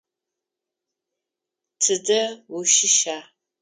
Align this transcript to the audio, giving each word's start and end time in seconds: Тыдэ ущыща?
Тыдэ 1.81 2.21
ущыща? 2.57 3.17